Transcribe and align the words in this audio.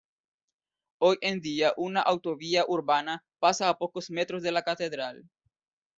Hoy 0.99 1.19
en 1.21 1.41
día 1.41 1.75
una 1.77 2.01
autovía 2.01 2.65
urbana 2.67 3.23
pasa 3.37 3.69
a 3.69 3.77
pocos 3.77 4.09
metros 4.09 4.41
de 4.41 4.51
la 4.51 4.63
catedral. 4.63 5.29